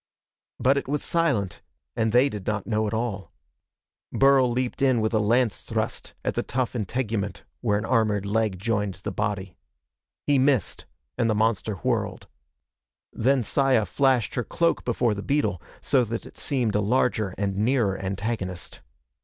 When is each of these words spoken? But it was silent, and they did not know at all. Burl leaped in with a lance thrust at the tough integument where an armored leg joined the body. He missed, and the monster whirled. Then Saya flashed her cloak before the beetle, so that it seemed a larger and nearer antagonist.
But 0.59 0.77
it 0.77 0.87
was 0.87 1.03
silent, 1.03 1.61
and 1.95 2.11
they 2.11 2.27
did 2.27 2.47
not 2.47 2.65
know 2.65 2.87
at 2.87 2.93
all. 2.95 3.31
Burl 4.11 4.49
leaped 4.49 4.81
in 4.81 4.99
with 4.99 5.13
a 5.13 5.19
lance 5.19 5.61
thrust 5.61 6.15
at 6.25 6.33
the 6.33 6.41
tough 6.41 6.75
integument 6.75 7.43
where 7.59 7.77
an 7.77 7.85
armored 7.85 8.25
leg 8.25 8.57
joined 8.57 8.95
the 8.95 9.11
body. 9.11 9.57
He 10.25 10.39
missed, 10.39 10.87
and 11.19 11.29
the 11.29 11.35
monster 11.35 11.75
whirled. 11.75 12.25
Then 13.13 13.43
Saya 13.43 13.85
flashed 13.85 14.33
her 14.33 14.43
cloak 14.43 14.83
before 14.83 15.13
the 15.13 15.21
beetle, 15.21 15.61
so 15.81 16.03
that 16.05 16.25
it 16.25 16.35
seemed 16.39 16.73
a 16.73 16.81
larger 16.81 17.35
and 17.37 17.55
nearer 17.57 17.95
antagonist. 17.99 18.81